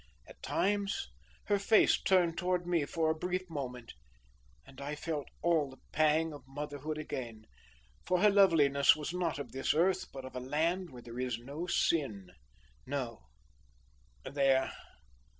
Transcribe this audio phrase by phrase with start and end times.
[0.27, 1.09] At times,
[1.45, 3.93] her face turned towards me for a brief moment,
[4.65, 7.45] and I felt all the pang of motherhood again,
[8.07, 11.37] for her loveliness was not of this earth but of a land where there is
[11.37, 12.31] no sin,
[12.87, 13.27] no
[14.25, 14.73] There!